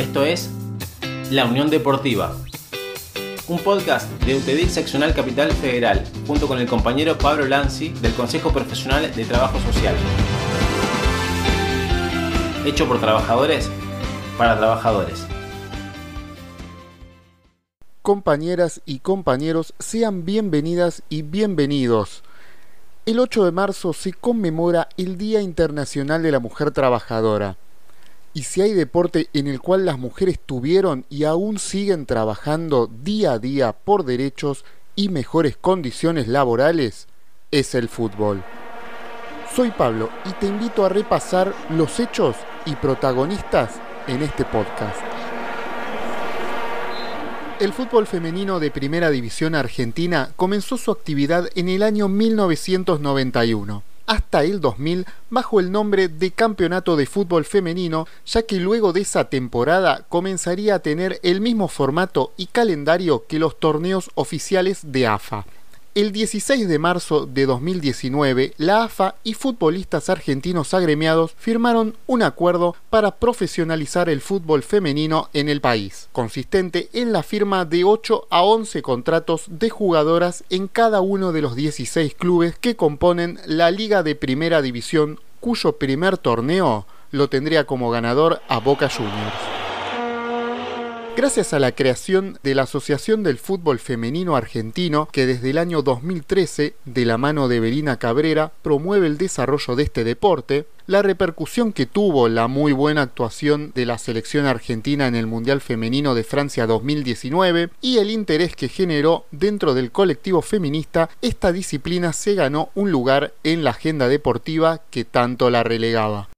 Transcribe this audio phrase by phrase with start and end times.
[0.00, 0.48] Esto es
[1.30, 2.34] La Unión Deportiva,
[3.48, 8.50] un podcast de UTEDIC Seccional Capital Federal, junto con el compañero Pablo Lanzi del Consejo
[8.50, 9.94] Profesional de Trabajo Social.
[12.64, 13.68] Hecho por trabajadores
[14.38, 15.26] para trabajadores.
[18.00, 22.22] Compañeras y compañeros, sean bienvenidas y bienvenidos.
[23.04, 27.58] El 8 de marzo se conmemora el Día Internacional de la Mujer Trabajadora.
[28.32, 33.32] Y si hay deporte en el cual las mujeres tuvieron y aún siguen trabajando día
[33.32, 37.08] a día por derechos y mejores condiciones laborales,
[37.50, 38.44] es el fútbol.
[39.54, 45.00] Soy Pablo y te invito a repasar los hechos y protagonistas en este podcast.
[47.58, 54.42] El fútbol femenino de Primera División Argentina comenzó su actividad en el año 1991 hasta
[54.42, 59.30] el 2000 bajo el nombre de Campeonato de Fútbol Femenino, ya que luego de esa
[59.30, 65.46] temporada comenzaría a tener el mismo formato y calendario que los torneos oficiales de AFA.
[65.96, 72.76] El 16 de marzo de 2019, la AFA y futbolistas argentinos agremiados firmaron un acuerdo
[72.90, 78.44] para profesionalizar el fútbol femenino en el país, consistente en la firma de 8 a
[78.44, 84.04] 11 contratos de jugadoras en cada uno de los 16 clubes que componen la Liga
[84.04, 89.49] de Primera División, cuyo primer torneo lo tendría como ganador a Boca Juniors.
[91.20, 95.82] Gracias a la creación de la Asociación del Fútbol Femenino Argentino, que desde el año
[95.82, 101.74] 2013, de la mano de Belina Cabrera, promueve el desarrollo de este deporte, la repercusión
[101.74, 106.24] que tuvo la muy buena actuación de la selección argentina en el Mundial Femenino de
[106.24, 112.70] Francia 2019 y el interés que generó dentro del colectivo feminista, esta disciplina se ganó
[112.74, 116.30] un lugar en la agenda deportiva que tanto la relegaba.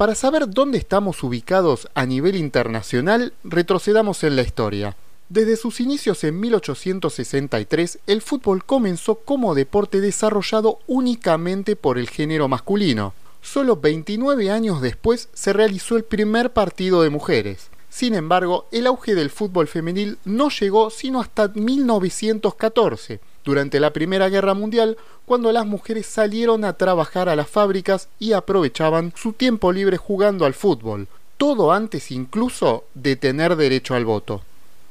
[0.00, 4.96] Para saber dónde estamos ubicados a nivel internacional, retrocedamos en la historia.
[5.28, 12.48] Desde sus inicios en 1863, el fútbol comenzó como deporte desarrollado únicamente por el género
[12.48, 13.12] masculino.
[13.42, 17.68] Solo 29 años después se realizó el primer partido de mujeres.
[17.90, 24.28] Sin embargo, el auge del fútbol femenil no llegó sino hasta 1914, durante la Primera
[24.28, 24.96] Guerra Mundial,
[25.26, 30.44] cuando las mujeres salieron a trabajar a las fábricas y aprovechaban su tiempo libre jugando
[30.44, 34.42] al fútbol, todo antes incluso de tener derecho al voto.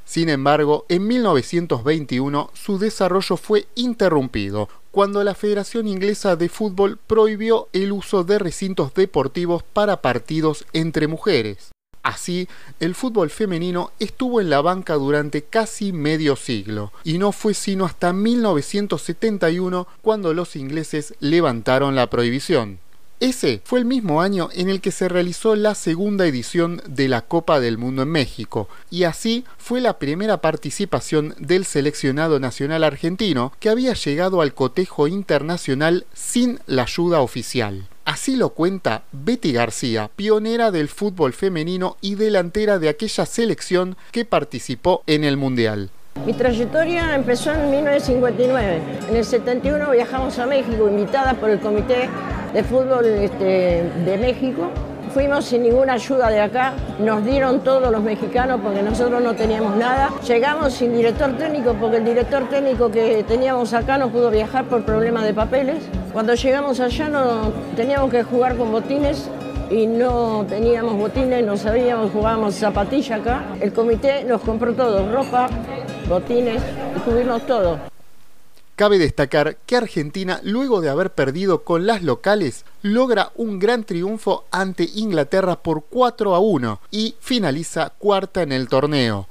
[0.06, 7.68] Sin embargo, en 1921 su desarrollo fue interrumpido, cuando la Federación Inglesa de Fútbol prohibió
[7.74, 11.70] el uso de recintos deportivos para partidos entre mujeres.
[12.04, 12.48] Así,
[12.80, 17.86] el fútbol femenino estuvo en la banca durante casi medio siglo, y no fue sino
[17.86, 22.80] hasta 1971 cuando los ingleses levantaron la prohibición.
[23.20, 27.24] Ese fue el mismo año en el que se realizó la segunda edición de la
[27.24, 33.52] Copa del Mundo en México, y así fue la primera participación del seleccionado nacional argentino
[33.60, 37.90] que había llegado al cotejo internacional sin la ayuda oficial.
[38.10, 44.26] Así lo cuenta Betty García, pionera del fútbol femenino y delantera de aquella selección que
[44.26, 45.92] participó en el Mundial.
[46.26, 48.82] Mi trayectoria empezó en 1959.
[49.12, 52.10] En el 71 viajamos a México, invitada por el Comité
[52.52, 54.72] de Fútbol este, de México.
[55.14, 59.76] Fuimos sin ninguna ayuda de acá, nos dieron todos los mexicanos porque nosotros no teníamos
[59.76, 60.10] nada.
[60.28, 64.84] Llegamos sin director técnico porque el director técnico que teníamos acá no pudo viajar por
[64.84, 65.84] problemas de papeles.
[66.14, 69.30] Cuando llegamos allá no, teníamos que jugar con botines
[69.70, 73.56] y no teníamos botines, no sabíamos, jugábamos zapatilla acá.
[73.62, 75.50] El comité nos compró todo, ropa,
[76.08, 76.62] botines,
[76.98, 77.80] y tuvimos todo.
[78.76, 84.46] Cabe destacar que Argentina, luego de haber perdido con las locales, logra un gran triunfo
[84.50, 89.28] ante Inglaterra por 4 a 1 y finaliza cuarta en el torneo.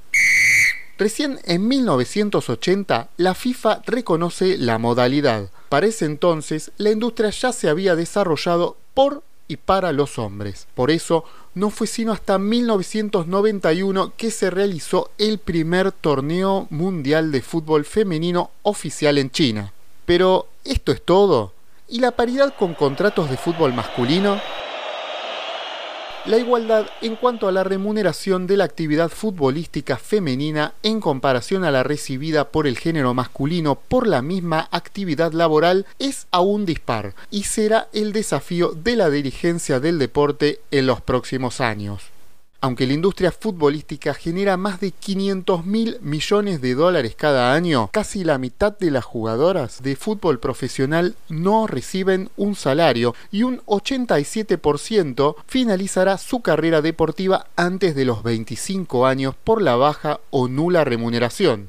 [0.98, 5.48] Recién en 1980 la FIFA reconoce la modalidad.
[5.68, 10.66] Para ese entonces la industria ya se había desarrollado por y para los hombres.
[10.74, 11.24] Por eso
[11.54, 18.50] no fue sino hasta 1991 que se realizó el primer torneo mundial de fútbol femenino
[18.62, 19.72] oficial en China.
[20.04, 21.52] Pero, ¿esto es todo?
[21.88, 24.40] ¿Y la paridad con contratos de fútbol masculino?
[26.26, 31.70] La igualdad en cuanto a la remuneración de la actividad futbolística femenina en comparación a
[31.70, 37.44] la recibida por el género masculino por la misma actividad laboral es aún dispar y
[37.44, 42.17] será el desafío de la dirigencia del deporte en los próximos años.
[42.60, 48.24] Aunque la industria futbolística genera más de 500 mil millones de dólares cada año, casi
[48.24, 55.36] la mitad de las jugadoras de fútbol profesional no reciben un salario y un 87%
[55.46, 61.68] finalizará su carrera deportiva antes de los 25 años por la baja o nula remuneración.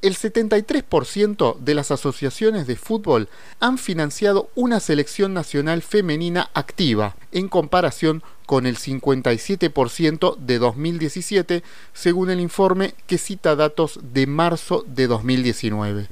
[0.00, 3.28] El 73% de las asociaciones de fútbol
[3.60, 11.62] han financiado una selección nacional femenina activa, en comparación con el 57% de 2017,
[11.94, 16.08] según el informe que cita datos de marzo de 2019.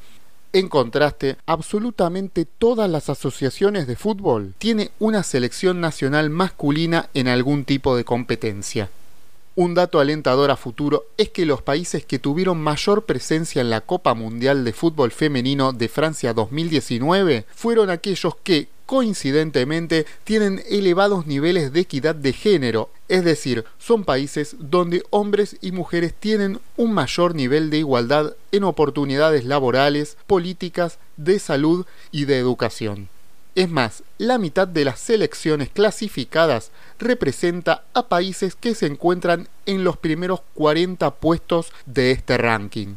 [0.52, 7.64] En contraste, absolutamente todas las asociaciones de fútbol tienen una selección nacional masculina en algún
[7.64, 8.88] tipo de competencia.
[9.56, 13.80] Un dato alentador a futuro es que los países que tuvieron mayor presencia en la
[13.80, 21.74] Copa Mundial de Fútbol Femenino de Francia 2019 fueron aquellos que, coincidentemente, tienen elevados niveles
[21.74, 27.34] de equidad de género, es decir, son países donde hombres y mujeres tienen un mayor
[27.34, 33.10] nivel de igualdad en oportunidades laborales, políticas, de salud y de educación.
[33.54, 39.84] Es más, la mitad de las selecciones clasificadas representa a países que se encuentran en
[39.84, 42.94] los primeros 40 puestos de este ranking.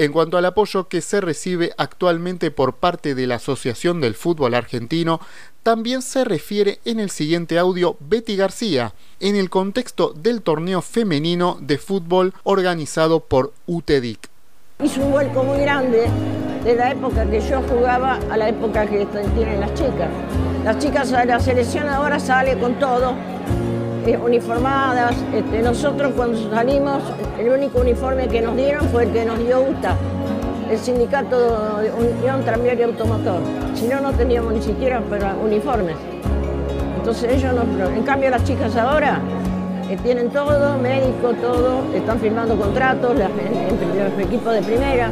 [0.00, 4.54] En cuanto al apoyo que se recibe actualmente por parte de la Asociación del Fútbol
[4.54, 5.20] Argentino,
[5.62, 11.58] también se refiere en el siguiente audio Betty García, en el contexto del torneo femenino
[11.60, 14.30] de fútbol organizado por UTEDIC.
[14.82, 16.08] Hizo un vuelco muy grande
[16.64, 20.08] de la época que yo jugaba a la época que tienen las chicas.
[20.64, 23.14] Las chicas la selección ahora sale con todo,
[24.06, 25.14] eh, uniformadas.
[25.34, 27.02] Este, nosotros cuando salimos,
[27.38, 29.96] el único uniforme que nos dieron fue el que nos dio UTA,
[30.70, 33.40] el sindicato de Unión Tranviario y Automotor.
[33.74, 35.02] Si no, no teníamos ni siquiera
[35.42, 35.96] uniformes.
[36.96, 39.20] Entonces ellos no, en cambio las chicas ahora
[39.88, 45.10] eh, tienen todo, médico, todo, están firmando contratos, los equipos de primera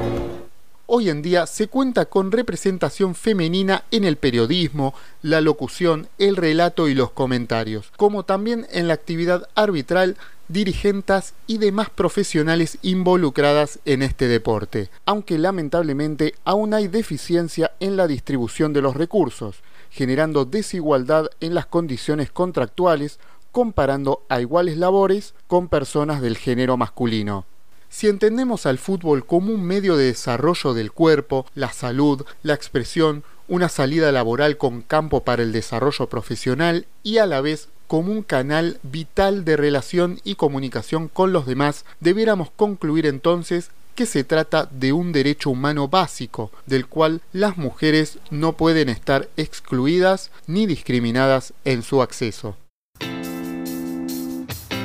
[0.90, 6.88] hoy en día se cuenta con representación femenina en el periodismo, la locución, el relato
[6.88, 10.16] y los comentarios, como también en la actividad arbitral
[10.48, 18.06] dirigentes y demás profesionales involucradas en este deporte, aunque lamentablemente aún hay deficiencia en la
[18.06, 19.56] distribución de los recursos,
[19.90, 23.18] generando desigualdad en las condiciones contractuales
[23.52, 27.44] comparando a iguales labores con personas del género masculino.
[27.88, 33.24] Si entendemos al fútbol como un medio de desarrollo del cuerpo, la salud, la expresión,
[33.48, 38.22] una salida laboral con campo para el desarrollo profesional y a la vez como un
[38.22, 44.68] canal vital de relación y comunicación con los demás, debiéramos concluir entonces que se trata
[44.70, 51.54] de un derecho humano básico, del cual las mujeres no pueden estar excluidas ni discriminadas
[51.64, 52.56] en su acceso.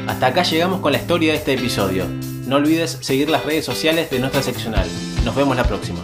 [0.07, 2.07] Hasta acá llegamos con la historia de este episodio.
[2.45, 4.87] No olvides seguir las redes sociales de nuestra seccional.
[5.23, 5.99] Nos vemos la próxima.